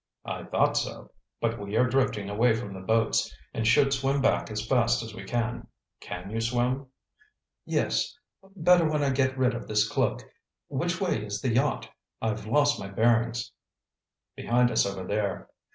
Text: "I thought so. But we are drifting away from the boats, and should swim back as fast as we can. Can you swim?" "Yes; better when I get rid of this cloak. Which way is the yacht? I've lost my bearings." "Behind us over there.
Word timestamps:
"I 0.25 0.45
thought 0.45 0.77
so. 0.77 1.11
But 1.39 1.59
we 1.59 1.75
are 1.77 1.85
drifting 1.87 2.27
away 2.27 2.55
from 2.55 2.73
the 2.73 2.79
boats, 2.79 3.31
and 3.53 3.67
should 3.67 3.93
swim 3.93 4.19
back 4.19 4.49
as 4.49 4.65
fast 4.65 5.03
as 5.03 5.13
we 5.13 5.25
can. 5.25 5.67
Can 5.99 6.31
you 6.31 6.41
swim?" 6.41 6.87
"Yes; 7.65 8.11
better 8.55 8.89
when 8.89 9.03
I 9.03 9.11
get 9.11 9.37
rid 9.37 9.53
of 9.53 9.67
this 9.67 9.87
cloak. 9.87 10.23
Which 10.69 10.99
way 10.99 11.23
is 11.23 11.39
the 11.39 11.53
yacht? 11.53 11.87
I've 12.19 12.47
lost 12.47 12.79
my 12.79 12.87
bearings." 12.87 13.51
"Behind 14.35 14.71
us 14.71 14.87
over 14.87 15.05
there. 15.07 15.49